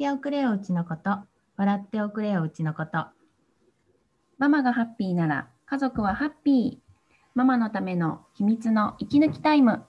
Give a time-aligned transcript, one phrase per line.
[0.00, 1.18] ておくれようちのこと、
[1.58, 3.04] 笑っておくれようちのこと。
[4.38, 6.96] ママがハッピーなら家族はハッピー。
[7.34, 9.84] ママのための秘密の息抜きタイム。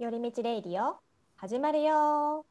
[0.00, 0.96] 寄り道レイディオ
[1.36, 2.44] 始まるよ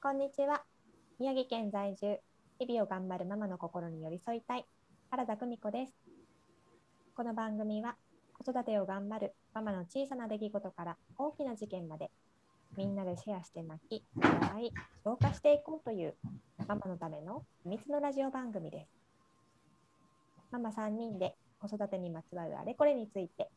[0.00, 0.62] こんにちは。
[1.18, 2.20] 宮城県在住、
[2.60, 4.64] 日々を頑張るママの心に寄り添いたい
[5.10, 5.92] 原田久美子です。
[7.16, 7.96] この番組は
[8.32, 12.10] 子育てを頑張るママの小さな出来事から大きな事件まで
[12.76, 14.70] みんなでシェアして泣き、笑い、
[15.02, 16.14] 消化していこうという
[16.68, 18.90] ママのための秘密のラジオ番組です。
[20.50, 23.48] ママ3人で子育てにまつわるあれこれについて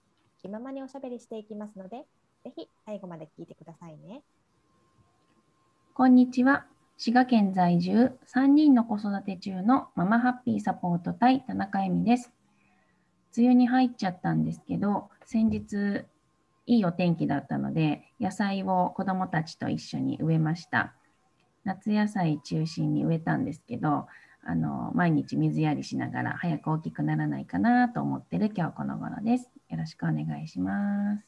[0.42, 2.06] 気ままにおしゃべりしていきますので、
[2.46, 4.22] ぜひ最後まで聞いてくださいね。
[5.94, 6.66] こんにちは。
[6.96, 12.32] 滋賀県在住3人の子育て中のママハッピーサポート隊田中恵美です。
[13.36, 16.06] 梅雨に入っちゃったんですけど、先日
[16.66, 20.94] いいお天気だったので、野菜を子どもたちと一緒に植えました。
[21.64, 24.08] 夏野菜中心に植えたんですけど、
[24.44, 29.50] あの毎日水やりしながら早く大きくならないかなと思ってる今日この頃です。
[29.70, 31.26] よろしくお願いします。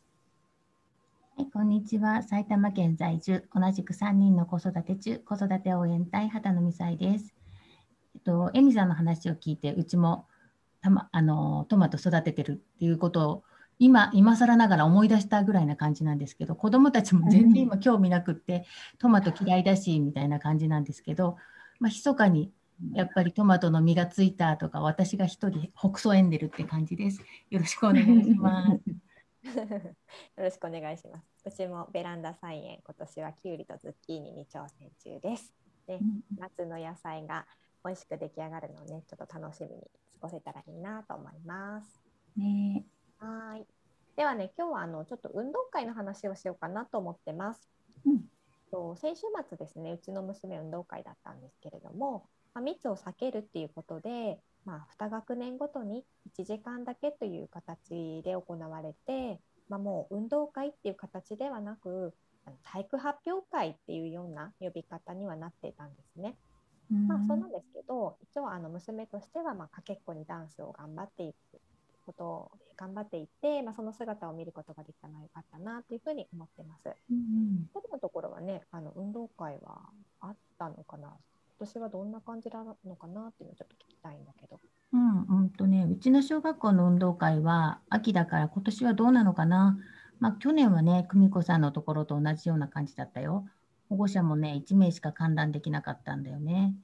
[1.37, 2.23] はい、こんにちは。
[2.23, 7.33] 埼玉県在住、同じく3人の子育て中、子育て応援隊、畑野美沙です。
[8.15, 10.25] えっと、エミさんの話を聞いて、うちも
[10.81, 13.43] た、ま、あのトマト育ててるっていうことを
[13.79, 18.65] 今、今更ながら思い出したぐらいな感じなんですけど、子どもたちも全然今興味なくって、
[18.99, 21.37] トマト嫌いだし、みたいな感じなんですけど、
[21.79, 22.51] まあ、密かに
[22.93, 27.21] やっぱりトマトの実がついたとか、私が一人、北総エンデルって感じです。
[27.49, 28.71] よろしくお願いします。
[29.49, 29.95] よ
[30.37, 31.25] ろしくお願いします。
[31.45, 35.53] うちもベランダ菜園、今年はきゅうりとズッキーニに挑戦中です。
[35.87, 35.99] で、
[36.37, 37.47] 夏の野菜が
[37.83, 39.89] 美味しく出来上がるのをね、ちょっと楽しみに
[40.21, 42.01] 過ごせたらいいなと思います。
[42.37, 42.85] ね
[43.17, 43.65] はい。
[44.15, 47.67] ではね、今日はあのちょっと運動会の話をしようかなと思ってます。
[48.05, 48.21] うん、
[48.71, 56.03] と先週末ですね、うちの娘運動会だったんですけれども、まあ、密を避けるっていうことで、まあ、2学年ごとに
[56.37, 59.39] 1時間だけという形で行われて、
[59.69, 62.13] まあ、もう運動会っていう形ではなく
[62.63, 66.35] 体育発表会っていうような呼び方にはなっていたんですね。
[66.91, 71.61] まあ、そうなんですけど一応あの娘としてはまあかけっこにダンスを頑張っていく
[72.05, 76.89] ことを頑張っていて、まあ、その姿を見ることができたのは良かったなというふうに思ってます。
[77.09, 79.79] うん、のところはねあの運動会は
[80.19, 81.07] あったのかな？
[81.07, 84.59] 今年はどんな感じなのかなっていうのをちょっと聞きたいんだけど。
[84.93, 89.77] うん、うんとね、うちの小学校の運動会は秋だから今年はどうなのかな？
[90.19, 93.45] まあ、去年はね、久美子さんのところと同じような感じだったよ。
[93.91, 96.75] 保護者もね、1名しか観覧できなかったんだよね。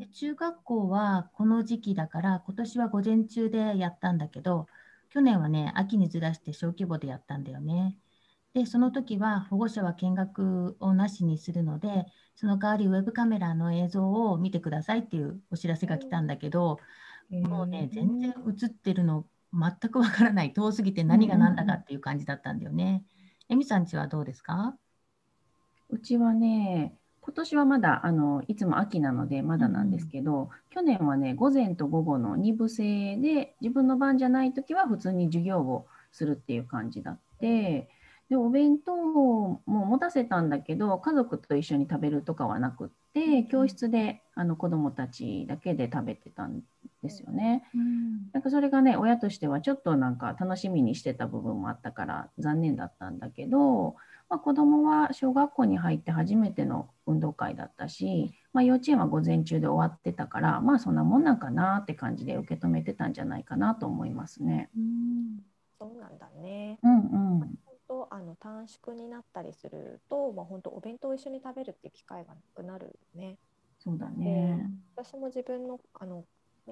[0.00, 4.66] で中学校はこの時期だから今年は午前中でやったんだけど
[5.10, 7.98] 去年はね秋にずらして小規模でやったんだよね。
[8.54, 12.06] でその時は保護者は見学をなしにするので
[12.36, 16.78] その代わりウェブカメラの映像を見てくださいっていうお知らせが来たんだけど、
[17.42, 23.04] もうね全然映ってるの全くわからない遠すぎて何が何だかっていう感じだったんだよね。
[23.48, 24.78] えみさんちはどうですか？
[25.92, 37.88] うちはね今年はまだあのいつも秋なのでまだなんですけど、うん、去年はね午前と午後の2部制で自分の番じゃない時は普通に授業をするっていう感じだって
[38.28, 46.62] でお弁当も持たせたんだけど家族と一緒に食べるとかはなくって教室であの子どもたちだけで食べてたん
[47.02, 47.64] ですよね。
[47.74, 53.96] うん、なんかそれがね親としてはちょっとなんか楽しみにしてた部分もあったから残念だったんだけど
[54.32, 64.70] まあ、子どもは小学校に入って初めての運動会だったし、まあ、幼稚園は午前中で終わってたからまあそんなもんなんかなって感じで受け止めてたんじゃないかなと思いますね。
[64.74, 65.40] うん
[65.78, 66.78] そうなんだね。
[66.82, 67.40] うんうん。
[67.40, 67.48] 本
[67.86, 73.36] 当あの短縮になったりすると、まあ、本当お弁当を一緒に食べるっていう機会がなくなるね。
[73.80, 74.70] そうだね。
[74.96, 76.24] 私も自分のあの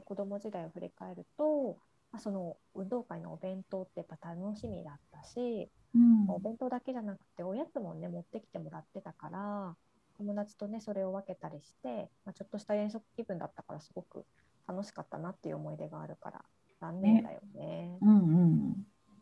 [0.06, 1.76] 子供時代を振り返ると、
[2.12, 9.76] まあ、その運動会のお弁当ってやっぱ楽しみだったし、うん、お弁当だけじゃなくておやつもね持ってきてもらってたから
[10.18, 14.24] 友達とねそれを分けたりして、まあ、ちょっとした遠足気分だったからすごく
[14.68, 16.44] 楽しかったなっていう思い出があるから
[16.80, 17.60] 残念だよね。
[17.60, 18.18] ねうん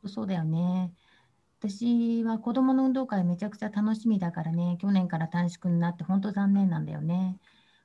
[0.02, 0.92] うん、そうだよね。
[1.60, 7.36] 私は子どもの運動会めちゃくちゃ楽しみだからね去年から短縮になって本当残念なんだよね。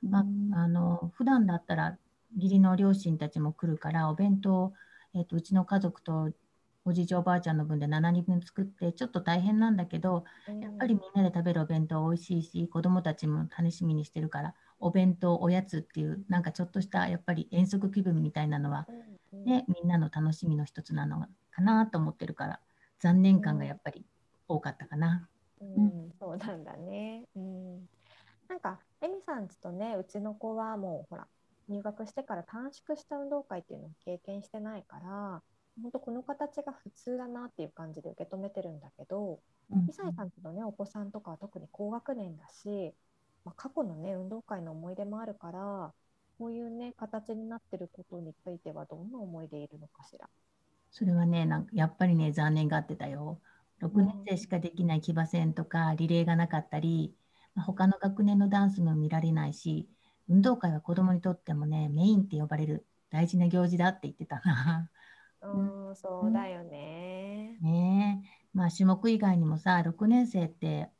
[0.02, 0.24] まあ、
[0.60, 1.96] あの普段だったら
[2.36, 4.72] 義理の両親たちも来るからお弁当、
[5.14, 6.30] えーとうちの家族と
[6.86, 10.24] おじいちゃんおばあちゃんの分で7人分作ってちょっと大変なんだけど、
[10.60, 18.86] やっぱりみんなで食べるお弁当美味しいし子どもたちも楽しみにしてるからお弁当おやつっていうなんかちょっとしたやっぱり遠足気分みたいなのは、
[19.32, 22.60] ね、みんなの楽しみの一つなのかなと思ってるから
[22.98, 24.04] 残念感がやっぱり
[24.46, 25.26] 多かったかな。
[25.60, 27.24] うん、そうなんだね。
[27.34, 27.88] うん、
[28.46, 31.26] なんかエミさんちとねうちの子はもうほら
[31.68, 35.42] 入学してから短縮した運動会っていうのを経験してないから
[35.82, 39.40] 本当この形が普通だなっていう感じで受け止めてるんだけど、
[39.72, 42.92] うん、2さんちのねお子さんとかは特に高学年だし、
[43.44, 45.92] まあ、過去のね運動会の思い出もあるから
[46.38, 50.28] こういうね形になってることについてはどんな思いでいるのかしら。
[50.90, 53.40] それはねなんかやっぱりね残念がってたよ。
[53.82, 57.14] 6年生しかできない騎馬戦とかリレーがなかったり、
[57.54, 59.88] まあ、他の学年のダンスも見られないし
[60.28, 64.90] 運動会は子どもにとってもねメインって呼ばれる大事な行事だって言ってたな。
[65.42, 67.58] うん、そうだよね。
[67.60, 68.24] ね
[68.54, 70.90] まあ種目以外にもさ6年生って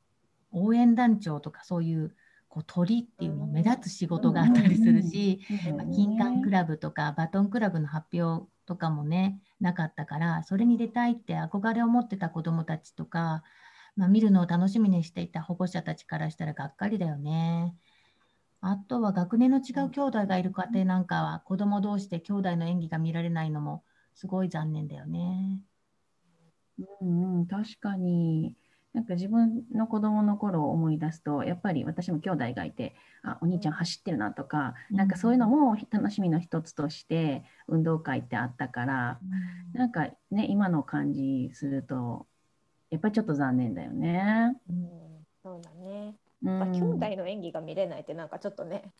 [0.53, 2.15] 応援団長とかそういう
[2.49, 5.41] こう鳥っていうの目立つ仕事があったりするし、
[5.77, 13.43] まあ、金管クラブとかバトンクラブの発表とかもねなかったからそれに出たいって憧れを持ってた子どもたちとか、
[13.97, 17.75] まあ、見るのを楽しみにしていた保護者たちからしたらがっかりだよね。
[18.67, 23.85] あとは学年の違う兄弟がいる家庭なんかは子ども同士で兄弟の演技が見られないのも
[24.15, 25.61] すごい残念だよね。
[27.01, 28.57] うん、うん、確かに。
[28.95, 32.95] なんか自分の子供の頃を思い出すとやっぱり私も兄弟がいて
[33.25, 39.19] あお兄ちゃん走ってるなとか、うん、なんかそういうのも楽しみの一つとして運動会ってあったから、
[39.75, 42.27] うん、なんかね今の感じすると
[42.91, 44.57] やっぱりちょっと残念だよね。
[44.71, 44.89] うん、
[45.43, 45.74] そうだね。
[46.45, 48.93] やっぱ兄弟の演技が見れないってなんかちょっとね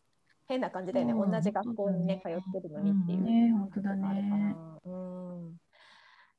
[0.47, 3.21] 変な感じだよね、同じ学校にね通ってるのにっていう。
[3.23, 4.55] ね本当だね。
[4.85, 5.57] うん。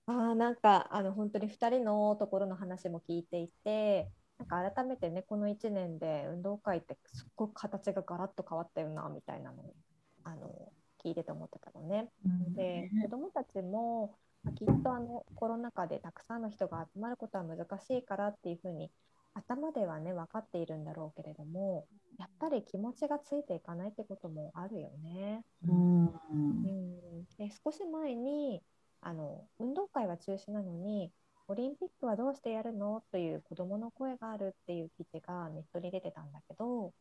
[0.06, 4.08] あなんかあの本当に2人のところの話も聞いていて
[4.38, 9.74] なんか改めてねこの1年で運動会ってすっごく形がガラッと変わったよなみたいなのを
[10.22, 10.72] あの
[11.04, 12.08] 聞いてて思ってたのね。
[12.54, 14.14] で子どもたちも
[14.54, 18.92] きっとあのコロナ禍でたくさんの人が集まることは難しいからっていうふうに
[19.36, 21.86] 頭ではね分かっているんだろうけれども
[22.18, 25.44] やっぱり気持ちがついていかないってこともあるよね。
[25.68, 28.62] うん、うん、で少し前に
[29.02, 31.12] あの運動会は中止なのに
[31.48, 33.02] オリンピックはどうしてやるの？
[33.12, 36.94] という子どもの声があるっていう記事がネットに出てたんだけど、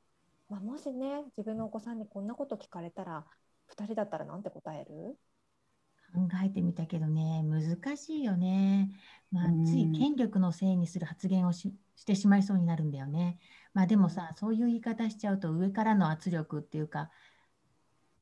[0.49, 3.25] まあ、もしね自分のお子さんにこんなこと聞かれたら
[3.69, 5.17] 2人だったら何て答える？
[6.15, 8.89] 考えてみたけどね難しいよね、
[9.31, 13.37] まあ、つい権力のせいにする発言をししてしまいそうになるんだよね。
[13.73, 17.09] まあ、でもさそういう言い方しちゃうと上からの圧力っていうか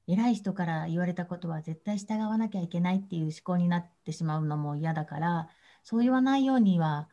[0.07, 5.47] 偉い人から言われたことは絶対従わなきゃいけないっていう思考になってしまうのも嫌だから
[5.83, 7.07] そう言わないようには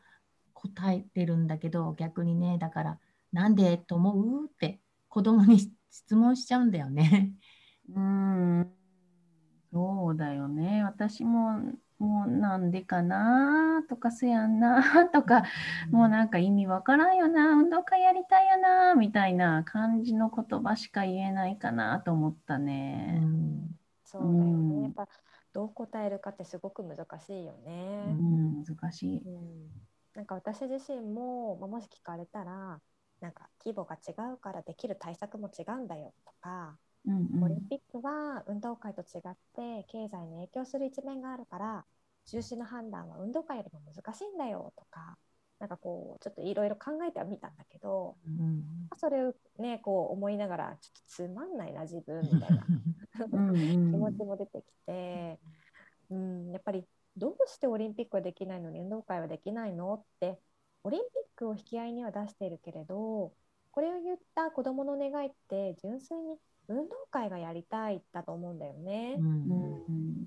[0.53, 2.99] 答えてるんだけど逆にねだから
[3.31, 4.45] なんでと思う？
[4.45, 7.31] って子供に質問しちゃうんだよね。
[7.93, 8.80] うん
[9.71, 10.83] そうだよね。
[10.83, 11.61] 私も
[11.97, 15.43] もうなんでかなとかせやんなとか、
[15.91, 17.51] うん、もうなんか意味わからんよな。
[17.51, 23.19] 運動会やりたいよなみたいな感じの言葉しか言えないかなと思ったね。
[23.21, 25.07] うん、そうだよね、うん、やっぱ
[25.53, 28.03] どう答えるかってすごく難しいよね。
[28.07, 29.69] うん、難しい、うん、
[30.15, 32.81] なんか私自身も、まあ、もし聞かれたら
[33.19, 41.85] なんか規模が違うからできる対策も違うんだよとかうんうん、オリンピックは運動会と違って経済に影響する一面があるから
[42.25, 45.17] 中止の判断は運動会よりも難しいんだよとか
[45.59, 48.63] なんかこうちょっといろいろ考えてはみたんだけど、うん、
[48.97, 52.65] それをねこう思いながらちょっとつまんないな自分みたいな。
[53.13, 55.39] 気持ちも出てきて、
[56.09, 60.39] うん、やっぱりどうしてオリンピックはできないのに運動会はできないのって
[60.83, 63.33] オリンピックを引き合いには出しているけれど
[63.71, 66.37] これを言った子どもの願いって純粋に
[66.67, 69.15] 運動会がやりたいだと思うんだよね。
[69.19, 70.25] うん、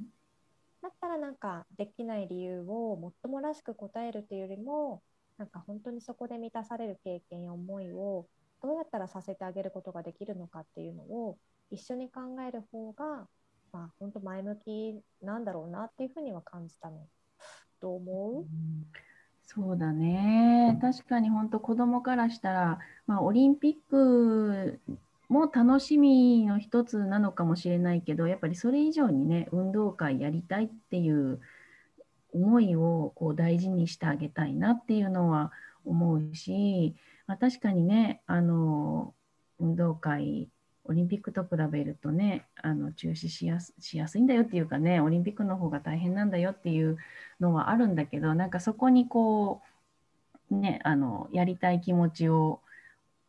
[0.83, 5.03] だったらなんかできない理由をもっともらしく答えるというよりも
[5.39, 8.27] なんか本当にそこで満たされる経験や思いを
[8.63, 11.39] どうやったらさせてあげることができるのかっていうのを
[11.71, 13.27] 一緒に考える方が、
[13.73, 17.07] まあ、本当前向きなんだろうなっていうふうには感じたの。
[17.81, 18.87] どう思う、うん
[19.47, 24.81] そうだね確かに本当子供からしたら、まあ、オリンピック
[25.29, 31.41] も楽しみの一つなのかもしれないけどやっぱりそれ以上にね運動会やりたいっていう
[32.33, 35.53] 思いをこう大事にしてあげたいなっていうのは
[35.85, 36.95] 思うし、
[37.27, 39.15] まあ、確かにねあの
[39.59, 40.49] 運動会
[40.87, 46.99] オリンピックと比べるとねあの中止しやすしやすいんだよっていうかねオリンピックの方が大変なんだよっていう
[47.41, 49.63] のはあるんだけどなんかそこにこ
[50.51, 52.61] うねあのやりたい気持ちを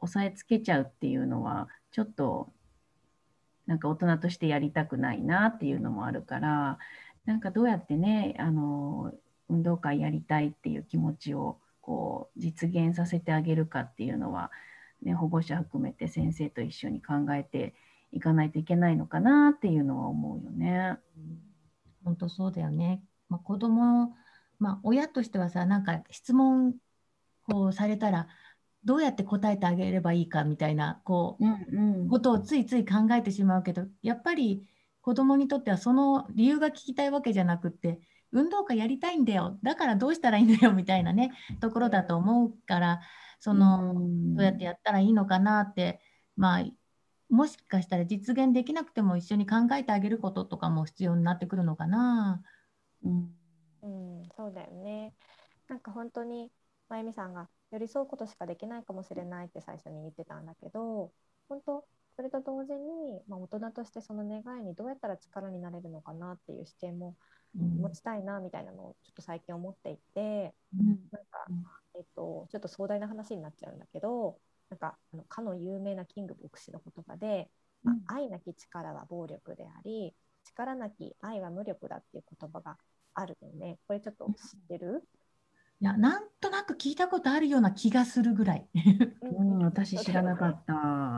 [0.01, 2.51] 押さえつけちゃうっていうのはちょっと
[3.67, 6.77] なんか大人としてやりたくないなっていうのもあるから
[7.23, 9.13] なんかどうやってねあの
[9.47, 14.51] 運動会やりたいっていう気持ちをこう実現させてあげるかっていうのは、
[15.03, 17.73] ね、保護者含めて先生と一緒に考えて
[18.11, 20.97] いかないといけないのかなっていうのは思うよね。
[22.03, 23.01] 本当そうだよね。
[23.29, 24.13] まあ、子供、
[24.59, 26.75] まあ、親としてはさなんか質問
[27.47, 28.27] こうされたら
[28.85, 34.63] どうやって答えてあげればいいかみたいなこう、うんうん、ことをついつい考えてしまうけどやっぱり
[35.01, 37.99] 子供にとってはその理由が聞きたいわけじゃなくって
[38.31, 43.01] 運動会やりたいんだよだからどうしたらいいんだよみたいなねところだと思うから
[43.39, 45.99] その、どうやってやったらいいのかなって
[46.35, 46.65] まあ
[47.29, 52.41] もしかしたら実現できなくても一緒に考えてあげることとかも必要になってくるのかな。
[53.03, 53.29] うん、
[53.81, 53.87] う
[54.21, 55.13] ん、そうだよね。
[55.67, 56.51] なんか本当に
[56.89, 61.11] まゆみさんが寄り添うことしかできないかもしれないって最初に言ってたんだけど
[61.49, 67.15] 本当それと同時に、まあ、大人としてその願いにどうやったら力になれるのかなっていう視点も
[67.53, 71.45] 持ちたいなみたいなのをちょっと最近思っていて、うん、なんか、
[71.95, 74.37] えっと、ちょっと壮大な話になっちゃうんだけど
[74.69, 77.49] なんかあのかの有名なキング牧師の言葉で、
[77.83, 80.13] まあ、愛なき力は暴力であり
[80.45, 82.77] 力なき愛は無力だっていう言葉が
[83.13, 83.77] あるよね。
[83.87, 85.01] これちょっと知ってる、
[85.81, 88.69] いやなんとなく聞いたことあるような気がするぐらい。
[89.21, 90.73] うん、私知らなかった。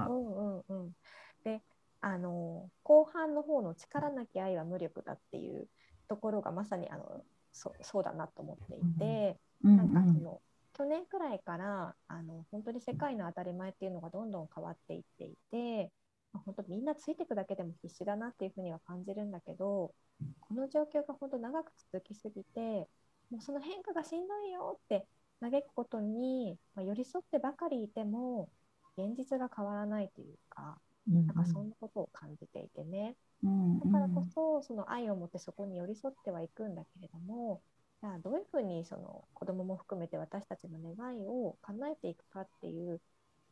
[0.10, 0.96] うんうんうん、
[1.44, 1.62] で
[2.02, 5.68] あの後半の方の「力なき愛は無力だ」っていう
[6.08, 10.42] ところがまさにあのそそうだなと思っていて、うん、なんかその
[10.74, 15.92] 去年くらいからあの本当に世界の当たり前っていうのがどんどん変わっていっていて、
[16.34, 19.94] まあ、本当みんなついていくだけでも必死だなっていうふうには感じるんだけど
[20.40, 22.88] この状況が本当長く続きすぎて
[23.30, 25.06] もうその変化がしんどいよって
[25.42, 28.50] 嘆くことに、まあ、寄り添ってばかりいても
[28.98, 37.62] 現実が変わらないというか、うんうん、なんかそんなことを感じていてね、うんうん、だからこそその愛を持ってそこに寄り添ってはいくんだけれども
[38.02, 43.02] じゃあどういうふうにその子どもも含めて私たちの願いを叶えていくかっていう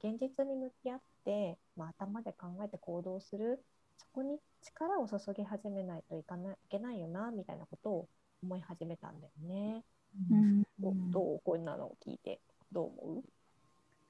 [0.03, 3.63] 現実に向き合って、まあ、頭で考えて行動する。
[3.97, 8.09] そこに力を注ぎ始めないといかないいけないよなみたいなことを
[8.43, 9.83] 思い始めたんだよね。
[10.31, 10.63] うん、
[11.11, 12.39] どうこんなのを聞いて。
[12.71, 13.23] どう思う？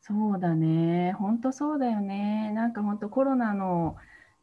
[0.02, 1.14] そうだね。
[1.14, 2.52] 本当そうだよね。
[2.54, 3.96] なんか本当コロナの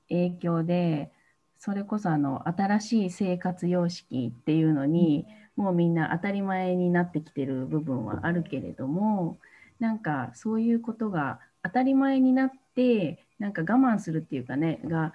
[0.09, 1.11] 影響で
[1.59, 9.39] それこそあの新しい生活様式っていうのに、もうみんな当たり前になってきてる部分はあるけれども
[9.81, 15.13] なんかそういうことが当たり前になってなんか我慢するっていうかねが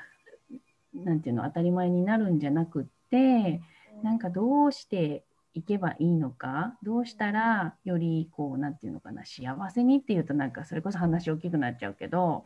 [0.93, 3.62] 何て言うの当たり前になるんじゃなくって
[4.04, 5.24] なんかどうして
[5.54, 12.46] いけばいいのかどうしたらよりこう何て言うのかな幸せにっていうとなんかそれこそ話大きくなっちゃうけど、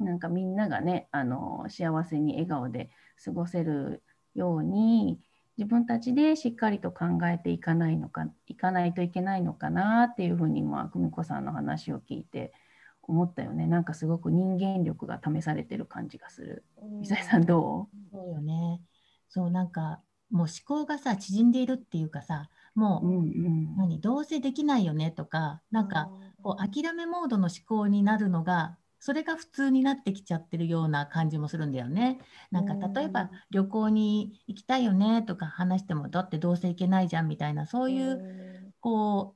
[0.00, 2.90] なんかみんながねあの幸せに笑顔で
[3.22, 4.02] 過ごせる
[4.34, 5.20] ように
[5.58, 12.54] 自分たちでしっかりと考えていかないのかいかないといけないのかなっていうふうにまあ久美子さんの話を聞いて
[13.02, 13.66] 思ったよね。
[13.66, 16.64] なんかすごく人間力が試されてる感じがする。
[17.02, 18.10] 伊沢さんどう？
[18.10, 18.80] そうよね。
[19.28, 20.00] そうなんか
[20.32, 26.10] もう思考がさ縮んでいるっていうかさもう、うんうん、何どうせできないよねとかなんか
[26.42, 32.20] こう諦めモードの思考になるのがそれが普通になってきちゃってるような感じもするんだよね。
[32.52, 39.34] なんか例えば旅行に行きたいよねとか話してもだってどうせ行けないじゃんみたいなそういうこ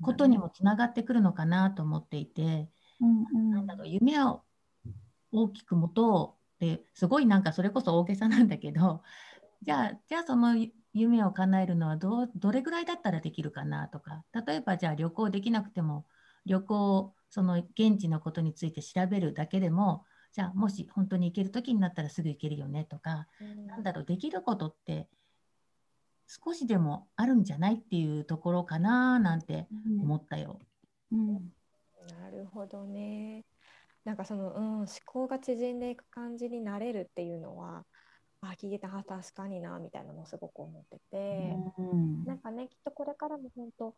[0.00, 2.70] うことにもつながってくるのかなと思っていて、
[3.52, 4.42] なんだろう夢を
[5.32, 9.02] 大きく持とうってすごいなんかそれこそ大げさなんだけど
[9.62, 10.56] じゃあ、じゃあその
[10.92, 16.06] 夢を叶えるのはどどれぐらいだったらできるかなとか、例えばじゃあ旅行できなくても、
[16.44, 25.08] 旅行、その現地のことについて調べるだけでも、じゃあもし本当に行ける時になったらすぐ行けるよねとか、うん、なんだろう、できることって
[26.26, 29.68] 少しでもあるんじゃないっていうところかななんて
[30.00, 30.58] 思ったよ。
[31.12, 31.52] うん、うん、
[32.08, 33.44] なるほどね。
[34.04, 37.84] なんかその、うん、思考が縮んでいく感じになれるっていうのは
[38.42, 38.88] あ聞いてた。
[38.88, 43.94] 確かになみたいなのをすごく思ってて、うん、なんかねきっとこれからも本当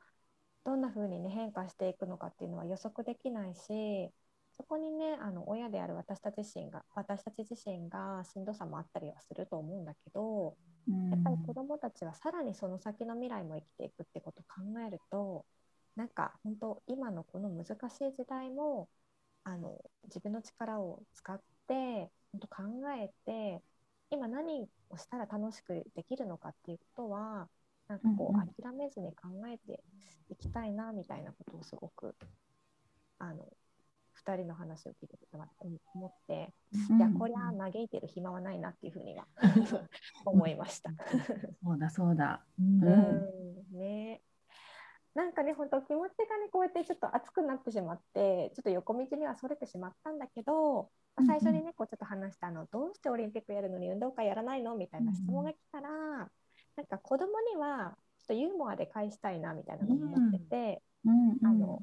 [0.65, 4.11] どんな風にね変化していくのかっていうのは予測できないし
[4.57, 10.57] そこにねあの親である私たち自身が私たち自身がしんどさもあったりはすると思うんだけど、
[10.89, 15.45] うん、やっぱり子どもたちはさらにその先の未来も生きていくってことを考えると
[15.97, 18.89] なんか本当今のこの難しい時代も
[19.45, 22.63] あの自分の力を使って本当考
[23.01, 23.63] えて
[24.15, 27.49] 今何をしたら楽しくできるのかっていうことは
[27.89, 29.81] なんかこう、うんうん、諦めずに考えて
[30.31, 32.15] いきたいなみたいなことをすごく
[33.19, 33.45] あの
[34.27, 35.27] 2人の話を聞いてて
[35.95, 36.55] 思って、
[36.91, 39.27] うん、いやこりゃ嘆いてる暇はないなっていうふうには
[40.25, 40.91] 思いました。
[41.63, 42.45] そうだそうだ。
[42.59, 44.23] うん、ね。
[45.15, 60.83] なんかね本当気持ちがねこうやってちょっと熱くなってしまってちょっと横道にはそれてしまったんだけど、まあ、最初にねこうちょっと話したあのどうしてオリンピックやるのに運動会やらないのみたいな質問が来たら、なんか子供にはちょっとユーモアで返したいなみたいなのを思ってて、
[61.45, 61.83] あの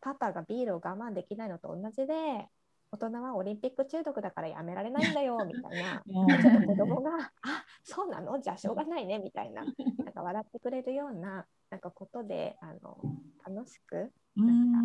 [0.00, 2.48] パパがビールを我慢できないのと同じで
[2.90, 6.02] 大人はオリンピック中毒だからやめられないんだよみたいな。
[6.42, 8.38] ちょっと子供が「あそうなの？
[8.40, 9.64] じゃあしょうがないね」みたいな。
[9.64, 12.98] なんか笑ってくれるようななんかことであの
[13.46, 14.82] 楽しくなんか、う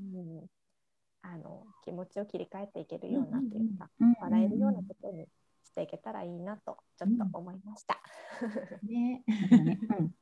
[0.00, 0.46] ん
[1.22, 5.26] あの気持ちを切り替えていけるようなというか、笑えるようなことに
[5.62, 8.00] していけたらいいなとちょっと思いました。
[8.82, 9.22] ね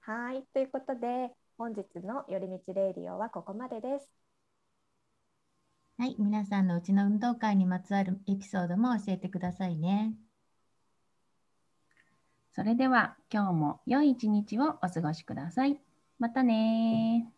[0.00, 4.10] はいということで本日の寄り道レイディオはここまでです。
[5.98, 10.14] はい、皆さんのうちの運動会にまつわるエピソードも教えてくださいね。
[12.52, 15.80] それでは今日も良い一日をお過ごしください。
[16.18, 17.32] またね